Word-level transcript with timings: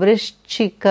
वृश्चिक 0.00 0.86